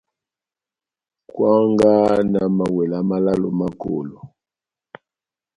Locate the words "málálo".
3.09-3.49